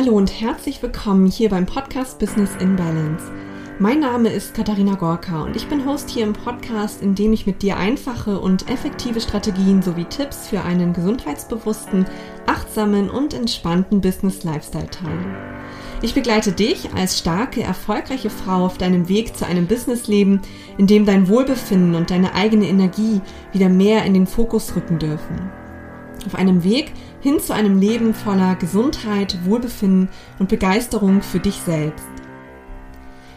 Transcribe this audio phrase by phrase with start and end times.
[0.00, 3.30] Hallo und herzlich willkommen hier beim Podcast Business in Balance.
[3.78, 7.44] Mein Name ist Katharina Gorka und ich bin Host hier im Podcast, in dem ich
[7.44, 12.06] mit dir einfache und effektive Strategien sowie Tipps für einen gesundheitsbewussten,
[12.46, 15.36] achtsamen und entspannten Business Lifestyle teile.
[16.00, 20.40] Ich begleite dich als starke, erfolgreiche Frau auf deinem Weg zu einem Businessleben,
[20.78, 23.20] in dem dein Wohlbefinden und deine eigene Energie
[23.52, 25.59] wieder mehr in den Fokus rücken dürfen.
[26.26, 32.06] Auf einem Weg hin zu einem Leben voller Gesundheit, Wohlbefinden und Begeisterung für dich selbst.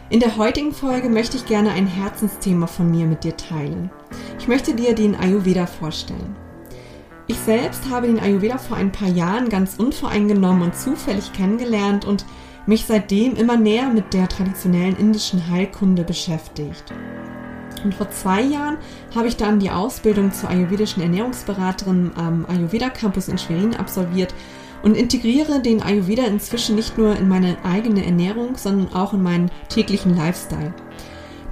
[0.09, 3.89] In der heutigen Folge möchte ich gerne ein Herzensthema von mir mit dir teilen.
[4.37, 6.35] Ich möchte dir den Ayurveda vorstellen.
[7.27, 12.25] Ich selbst habe den Ayurveda vor ein paar Jahren ganz unvoreingenommen und zufällig kennengelernt und
[12.65, 16.93] mich seitdem immer näher mit der traditionellen indischen Heilkunde beschäftigt.
[17.83, 18.77] Und vor zwei Jahren
[19.15, 24.33] habe ich dann die Ausbildung zur ayurvedischen Ernährungsberaterin am Ayurveda Campus in Schwerin absolviert
[24.83, 29.51] und integriere den Ayurveda inzwischen nicht nur in meine eigene Ernährung, sondern auch in meinen
[29.69, 30.73] täglichen Lifestyle.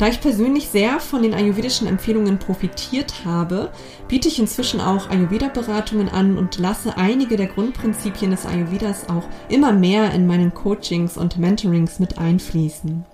[0.02, 3.72] Da ich persönlich sehr von den ayurvedischen Empfehlungen profitiert habe,
[4.08, 9.72] biete ich inzwischen auch Ayurveda-Beratungen an und lasse einige der Grundprinzipien des Ayurvedas auch immer
[9.74, 13.06] mehr in meinen Coachings und Mentorings mit einfließen.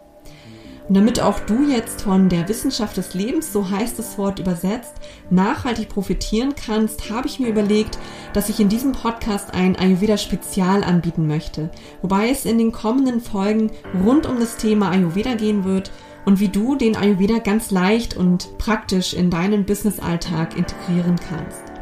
[0.88, 4.94] Und damit auch du jetzt von der Wissenschaft des Lebens, so heißt das Wort übersetzt,
[5.30, 7.98] nachhaltig profitieren kannst, habe ich mir überlegt,
[8.34, 11.70] dass ich in diesem Podcast ein Ayurveda-Spezial anbieten möchte,
[12.02, 13.72] wobei es in den kommenden Folgen
[14.06, 15.92] rund um das Thema Ayurveda gehen wird
[16.24, 21.77] und wie du den Ayurveda ganz leicht und praktisch in deinen Business-Alltag integrieren kannst.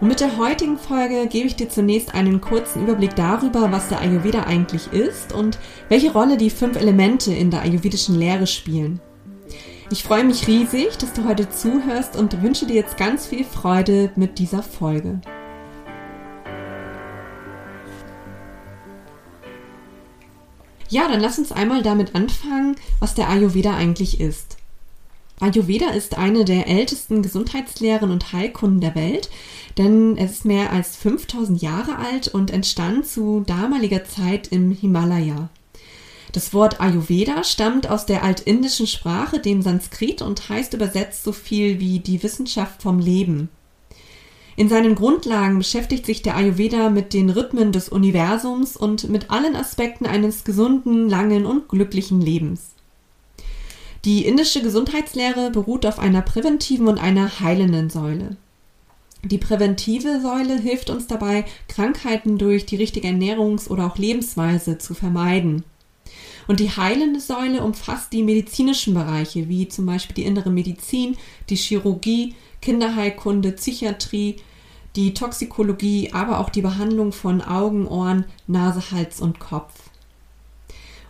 [0.00, 4.00] Und mit der heutigen Folge gebe ich dir zunächst einen kurzen Überblick darüber, was der
[4.00, 9.00] Ayurveda eigentlich ist und welche Rolle die fünf Elemente in der ayurvedischen Lehre spielen.
[9.90, 14.12] Ich freue mich riesig, dass du heute zuhörst und wünsche dir jetzt ganz viel Freude
[14.14, 15.20] mit dieser Folge.
[20.90, 24.57] Ja, dann lass uns einmal damit anfangen, was der Ayurveda eigentlich ist.
[25.40, 29.30] Ayurveda ist eine der ältesten Gesundheitslehren und Heilkunden der Welt,
[29.76, 35.48] denn es ist mehr als 5000 Jahre alt und entstand zu damaliger Zeit im Himalaya.
[36.32, 41.80] Das Wort Ayurveda stammt aus der altindischen Sprache, dem Sanskrit, und heißt übersetzt so viel
[41.80, 43.48] wie die Wissenschaft vom Leben.
[44.56, 49.54] In seinen Grundlagen beschäftigt sich der Ayurveda mit den Rhythmen des Universums und mit allen
[49.54, 52.74] Aspekten eines gesunden, langen und glücklichen Lebens.
[54.08, 58.38] Die indische Gesundheitslehre beruht auf einer präventiven und einer heilenden Säule.
[59.22, 64.94] Die präventive Säule hilft uns dabei, Krankheiten durch die richtige Ernährungs- oder auch Lebensweise zu
[64.94, 65.62] vermeiden.
[66.46, 71.18] Und die heilende Säule umfasst die medizinischen Bereiche, wie zum Beispiel die innere Medizin,
[71.50, 74.36] die Chirurgie, Kinderheilkunde, Psychiatrie,
[74.96, 79.87] die Toxikologie, aber auch die Behandlung von Augen, Ohren, Nase, Hals und Kopf.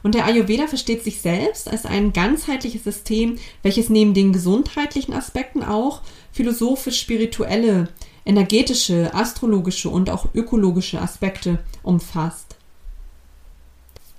[0.02, 5.62] Und der Ayurveda versteht sich selbst als ein ganzheitliches System, welches neben den gesundheitlichen Aspekten
[5.62, 7.88] auch philosophisch-spirituelle,
[8.24, 12.56] energetische, astrologische und auch ökologische Aspekte umfasst.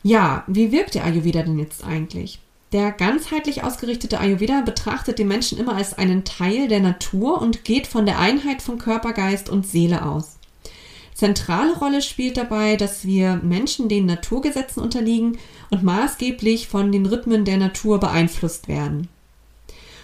[0.03, 2.39] Ja, wie wirkt der Ayurveda denn jetzt eigentlich?
[2.71, 7.87] Der ganzheitlich ausgerichtete Ayurveda betrachtet den Menschen immer als einen Teil der Natur und geht
[7.87, 10.38] von der Einheit von Körper, Geist und Seele aus.
[11.19, 15.37] Zentrale Rolle spielt dabei, dass wir Menschen den Naturgesetzen unterliegen
[15.69, 19.09] und maßgeblich von den Rhythmen der Natur beeinflusst werden.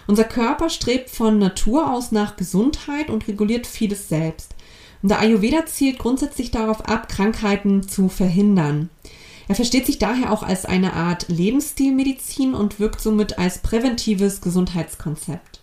[0.06, 4.54] Unser Körper strebt von Natur aus nach Gesundheit und reguliert vieles selbst.
[5.00, 8.90] Und der Ayurveda zielt grundsätzlich darauf ab, Krankheiten zu verhindern.
[9.48, 15.55] Er versteht sich daher auch als eine Art Lebensstilmedizin und wirkt somit als präventives Gesundheitskonzept.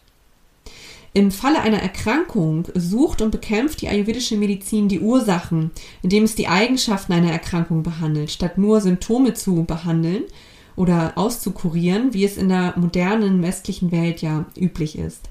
[1.16, 5.69] Im Falle einer Erkrankung sucht und bekämpft die ayurvedische Medizin die Ursachen,
[6.01, 10.24] indem es die Eigenschaften einer Erkrankung behandelt, statt nur Symptome zu behandeln
[10.75, 15.30] oder auszukurieren, wie es in der modernen westlichen Welt ja üblich ist.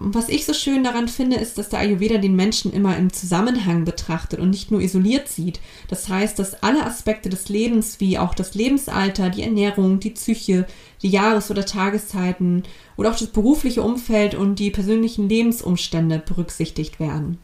[0.00, 3.84] Was ich so schön daran finde, ist, dass der Ayurveda den Menschen immer im Zusammenhang
[3.84, 5.58] betrachtet und nicht nur isoliert sieht.
[5.88, 10.68] Das heißt, dass alle Aspekte des Lebens, wie auch das Lebensalter, die Ernährung, die Psyche,
[11.02, 12.62] die Jahres- oder Tageszeiten
[12.96, 17.38] oder auch das berufliche Umfeld und die persönlichen Lebensumstände berücksichtigt werden.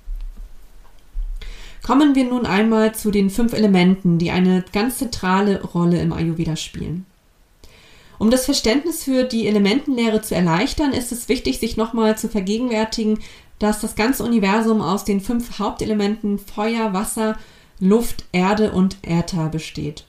[1.82, 6.54] Kommen wir nun einmal zu den fünf Elementen, die eine ganz zentrale Rolle im Ayurveda
[6.54, 7.04] spielen.
[8.18, 13.18] Um das Verständnis für die Elementenlehre zu erleichtern, ist es wichtig, sich nochmal zu vergegenwärtigen,
[13.58, 17.38] dass das ganze Universum aus den fünf Hauptelementen Feuer, Wasser,
[17.80, 20.04] Luft, Erde und Äther besteht.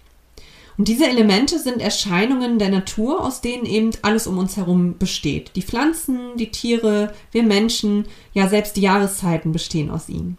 [0.77, 5.51] Und diese Elemente sind Erscheinungen der Natur, aus denen eben alles um uns herum besteht.
[5.55, 10.37] Die Pflanzen, die Tiere, wir Menschen, ja selbst die Jahreszeiten bestehen aus ihnen.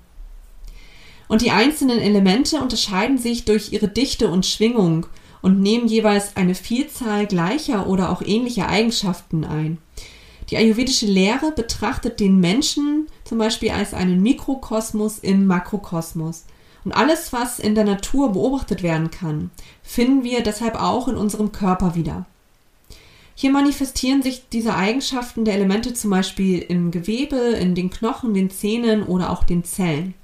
[1.29, 5.07] Und die einzelnen Elemente unterscheiden sich durch ihre Dichte und Schwingung
[5.43, 9.79] und nehmen jeweils eine Vielzahl gleicher oder auch ähnlicher Eigenschaften ein.
[10.51, 16.45] Die ayurvedische Lehre betrachtet den Menschen zum Beispiel als einen Mikrokosmos im Makrokosmos.
[16.85, 19.51] Und alles, was in der Natur beobachtet werden kann,
[19.83, 22.27] finden wir deshalb auch in unserem Körper wieder.
[23.35, 28.51] Hier manifestieren sich diese Eigenschaften der Elemente zum Beispiel im Gewebe, in den Knochen, den
[28.51, 30.15] Zähnen oder auch den Zellen.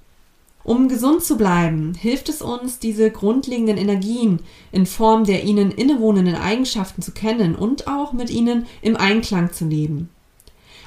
[0.64, 6.36] Um gesund zu bleiben, hilft es uns, diese grundlegenden Energien in Form der ihnen innewohnenden
[6.36, 10.08] Eigenschaften zu kennen und auch mit ihnen im Einklang zu leben.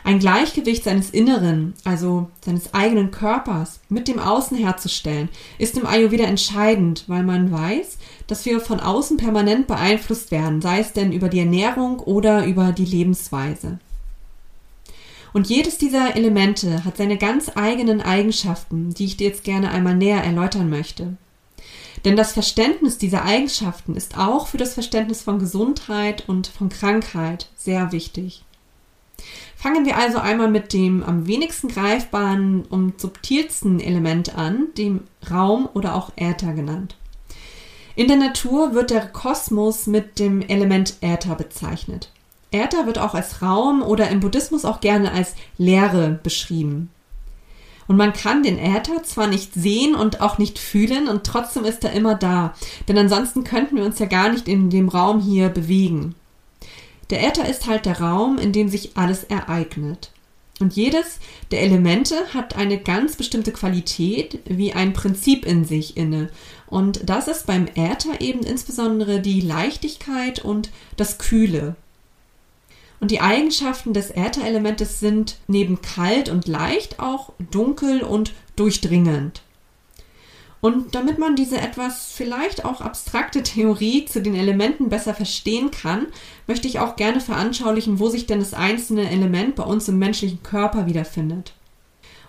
[0.06, 6.26] Ein Gleichgewicht seines Inneren, also seines eigenen Körpers, mit dem Außen herzustellen, ist im Ayurveda
[6.26, 11.28] entscheidend, weil man weiß, dass wir von außen permanent beeinflusst werden, sei es denn über
[11.28, 13.80] die Ernährung oder über die Lebensweise.
[15.36, 19.94] Und jedes dieser Elemente hat seine ganz eigenen Eigenschaften, die ich dir jetzt gerne einmal
[19.94, 21.18] näher erläutern möchte.
[22.06, 27.50] Denn das Verständnis dieser Eigenschaften ist auch für das Verständnis von Gesundheit und von Krankheit
[27.58, 28.46] sehr wichtig.
[29.58, 35.68] Fangen wir also einmal mit dem am wenigsten greifbaren und subtilsten Element an, dem Raum
[35.74, 36.96] oder auch Äther genannt.
[37.98, 42.10] In der Natur wird der Kosmos mit dem Element Äther bezeichnet.
[42.56, 46.90] Äther wird auch als Raum oder im Buddhismus auch gerne als Leere beschrieben.
[47.88, 51.84] Und man kann den Äther zwar nicht sehen und auch nicht fühlen und trotzdem ist
[51.84, 52.56] er immer da,
[52.88, 56.16] denn ansonsten könnten wir uns ja gar nicht in dem Raum hier bewegen.
[57.12, 60.12] Der Äther ist halt der Raum, in dem sich alles ereignet.
[60.60, 61.20] Und jedes
[61.52, 66.30] der Elemente hat eine ganz bestimmte Qualität wie ein Prinzip in sich inne.
[66.68, 71.76] Und das ist beim Äther eben insbesondere die Leichtigkeit und das Kühle.
[73.00, 79.42] Und die Eigenschaften des Ätherelementes sind neben kalt und leicht auch dunkel und durchdringend.
[80.66, 86.08] Und damit man diese etwas vielleicht auch abstrakte Theorie zu den Elementen besser verstehen kann,
[86.48, 90.42] möchte ich auch gerne veranschaulichen, wo sich denn das einzelne Element bei uns im menschlichen
[90.42, 91.54] Körper wiederfindet.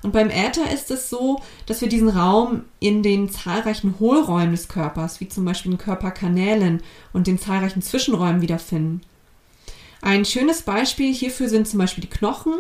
[0.03, 4.69] Und beim Äther ist es so, dass wir diesen Raum in den zahlreichen Hohlräumen des
[4.69, 9.01] Körpers, wie zum Beispiel in Körperkanälen und den zahlreichen Zwischenräumen wiederfinden.
[10.07, 12.53] Ein schönes Beispiel hierfür sind zum Beispiel die Knochen,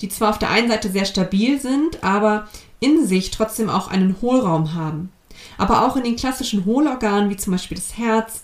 [0.00, 2.48] die zwar auf der einen Seite sehr stabil sind, aber
[2.80, 5.12] in sich trotzdem auch einen Hohlraum haben.
[5.58, 8.42] Aber auch in den klassischen Hohlorganen, wie zum Beispiel das Herz,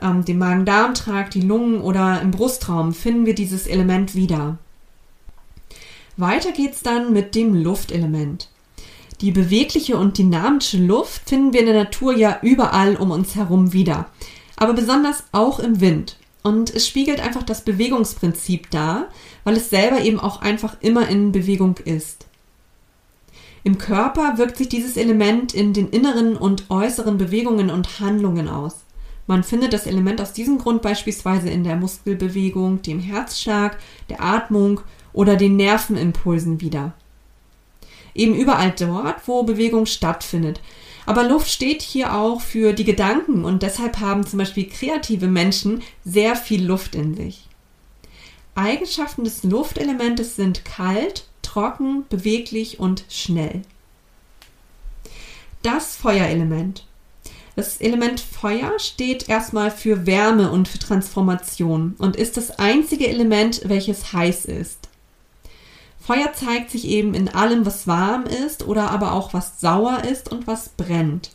[0.00, 4.58] ähm, dem Magen-Darm-Trakt, die Lungen oder im Brustraum, finden wir dieses Element wieder.
[6.16, 8.48] Weiter geht's dann mit dem Luftelement.
[9.20, 13.72] Die bewegliche und dynamische Luft finden wir in der Natur ja überall um uns herum
[13.72, 14.06] wieder,
[14.56, 16.16] aber besonders auch im Wind.
[16.42, 19.08] Und es spiegelt einfach das Bewegungsprinzip dar,
[19.44, 22.26] weil es selber eben auch einfach immer in Bewegung ist.
[23.64, 28.78] Im Körper wirkt sich dieses Element in den inneren und äußeren Bewegungen und Handlungen aus.
[29.28, 33.78] Man findet das Element aus diesem Grund beispielsweise in der Muskelbewegung, dem Herzschlag,
[34.08, 34.80] der Atmung
[35.12, 36.92] oder den Nervenimpulsen wieder.
[38.14, 40.60] Eben überall dort, wo Bewegung stattfindet.
[41.06, 45.82] Aber Luft steht hier auch für die Gedanken und deshalb haben zum Beispiel kreative Menschen
[46.04, 47.48] sehr viel Luft in sich.
[48.54, 53.62] Eigenschaften des Luftelementes sind kalt, trocken, beweglich und schnell.
[55.62, 56.86] Das Feuerelement.
[57.54, 63.62] Das Element Feuer steht erstmal für Wärme und für Transformation und ist das einzige Element,
[63.64, 64.81] welches heiß ist.
[66.02, 70.32] Feuer zeigt sich eben in allem, was warm ist oder aber auch was sauer ist
[70.32, 71.30] und was brennt.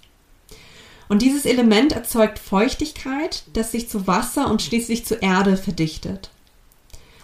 [1.08, 6.32] Und dieses Element erzeugt Feuchtigkeit, das sich zu Wasser und schließlich zu Erde verdichtet.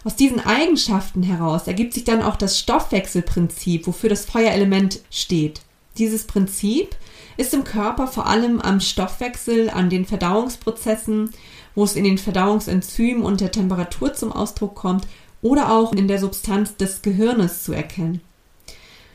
[0.06, 5.62] Aus diesen Eigenschaften heraus ergibt sich dann auch das Stoffwechselprinzip, wofür das Feuerelement steht.
[5.98, 6.96] Dieses Prinzip
[7.36, 11.32] ist im Körper vor allem am Stoffwechsel, an den Verdauungsprozessen,
[11.76, 15.08] wo es in den Verdauungsenzymen und der Temperatur zum Ausdruck kommt
[15.44, 18.22] oder auch in der Substanz des Gehirnes zu erkennen.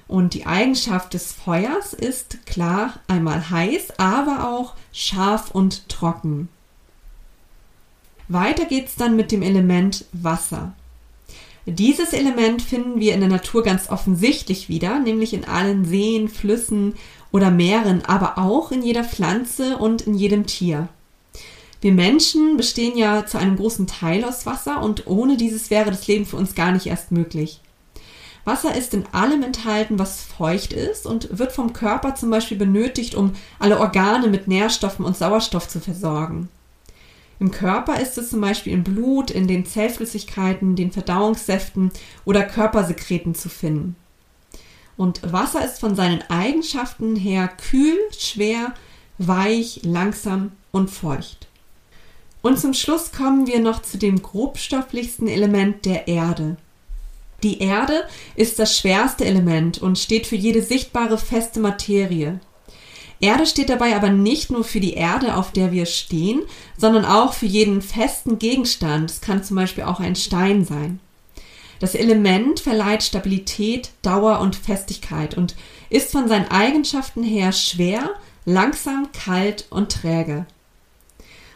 [0.06, 6.48] Und die Eigenschaft des Feuers ist klar einmal heiß, aber auch scharf und trocken.
[8.28, 10.74] Weiter geht's dann mit dem Element Wasser.
[11.66, 16.94] Dieses Element finden wir in der Natur ganz offensichtlich wieder, nämlich in allen Seen, Flüssen
[17.30, 20.88] oder Meeren, aber auch in jeder Pflanze und in jedem Tier.
[21.80, 26.06] Wir Menschen bestehen ja zu einem großen Teil aus Wasser und ohne dieses wäre das
[26.08, 27.60] Leben für uns gar nicht erst möglich.
[28.44, 33.14] Wasser ist in allem enthalten, was feucht ist und wird vom Körper zum Beispiel benötigt,
[33.14, 36.48] um alle Organe mit Nährstoffen und Sauerstoff zu versorgen.
[37.40, 41.92] Im Körper ist es zum Beispiel im Blut, in den Zellflüssigkeiten, den Verdauungssäften
[42.24, 43.94] oder Körpersekreten zu finden.
[44.96, 48.74] Und Wasser ist von seinen Eigenschaften her kühl, schwer,
[49.18, 51.47] weich, langsam und feucht.
[52.42, 56.56] Und zum Schluss kommen wir noch zu dem grobstofflichsten Element der Erde.
[57.42, 58.04] Die Erde
[58.34, 62.40] ist das schwerste Element und steht für jede sichtbare feste Materie.
[63.20, 66.42] Erde steht dabei aber nicht nur für die Erde, auf der wir stehen,
[66.76, 69.10] sondern auch für jeden festen Gegenstand.
[69.10, 71.00] Es kann zum Beispiel auch ein Stein sein.
[71.80, 75.54] Das Element verleiht Stabilität, Dauer und Festigkeit und
[75.90, 78.10] ist von seinen Eigenschaften her schwer,
[78.44, 80.46] langsam, kalt und träge.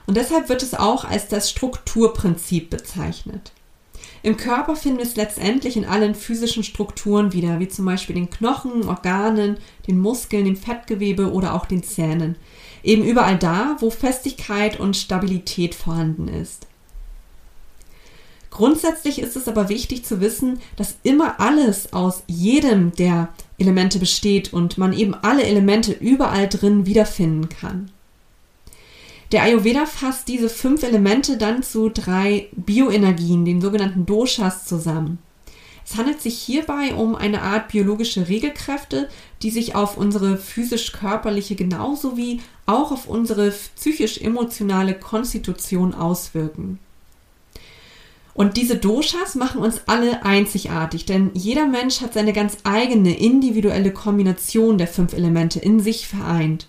[0.06, 3.52] Und deshalb wird es auch als das Strukturprinzip bezeichnet.
[4.25, 8.30] Im Körper finden wir es letztendlich in allen physischen Strukturen wieder, wie zum Beispiel den
[8.30, 12.37] Knochen, Organen, den Muskeln, dem Fettgewebe oder auch den Zähnen.
[12.85, 16.66] Eben überall da, wo Festigkeit und Stabilität vorhanden ist.
[18.50, 24.52] Grundsätzlich ist es aber wichtig zu wissen, dass immer alles aus jedem der Elemente besteht
[24.52, 27.90] und man eben alle Elemente überall drin wiederfinden kann.
[29.32, 35.18] Der Ayurveda fasst diese fünf Elemente dann zu drei Bioenergien, den sogenannten Doshas, zusammen.
[35.86, 39.08] Es handelt sich hierbei um eine Art biologische Regelkräfte,
[39.40, 46.78] die sich auf unsere physisch-körperliche genauso wie auch auf unsere psychisch-emotionale Konstitution auswirken.
[48.34, 53.92] Und diese Doshas machen uns alle einzigartig, denn jeder Mensch hat seine ganz eigene individuelle
[53.92, 56.66] Kombination der fünf Elemente in sich vereint.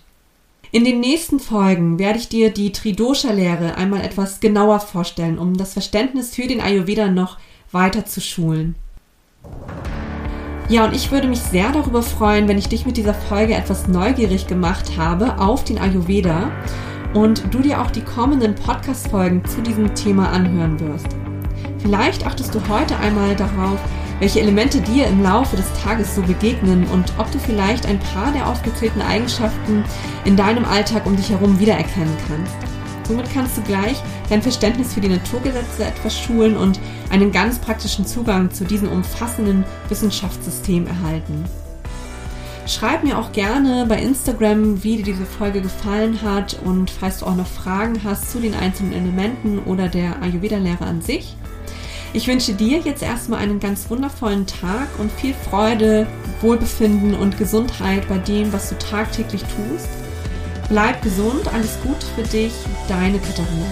[0.74, 5.74] In den nächsten Folgen werde ich dir die Tridosha-Lehre einmal etwas genauer vorstellen, um das
[5.74, 7.38] Verständnis für den Ayurveda noch
[7.70, 8.74] weiter zu schulen.
[10.68, 13.86] Ja, und ich würde mich sehr darüber freuen, wenn ich dich mit dieser Folge etwas
[13.86, 16.50] neugierig gemacht habe auf den Ayurveda
[17.14, 21.06] und du dir auch die kommenden Podcast-Folgen zu diesem Thema anhören wirst.
[21.78, 23.78] Vielleicht achtest du heute einmal darauf,
[24.24, 28.32] welche Elemente dir im Laufe des Tages so begegnen und ob du vielleicht ein paar
[28.32, 29.84] der aufgezählten Eigenschaften
[30.24, 32.54] in deinem Alltag um dich herum wiedererkennen kannst.
[33.06, 38.06] Somit kannst du gleich dein Verständnis für die Naturgesetze etwas schulen und einen ganz praktischen
[38.06, 41.44] Zugang zu diesem umfassenden Wissenschaftssystem erhalten.
[42.66, 47.26] Schreib mir auch gerne bei Instagram, wie dir diese Folge gefallen hat und falls du
[47.26, 51.36] auch noch Fragen hast zu den einzelnen Elementen oder der Ayurveda-Lehre an sich.
[52.14, 56.06] Ich wünsche dir jetzt erstmal einen ganz wundervollen Tag und viel Freude,
[56.42, 59.88] Wohlbefinden und Gesundheit bei dem, was du tagtäglich tust.
[60.68, 62.52] Bleib gesund, alles Gute für dich,
[62.86, 63.66] deine Katharina.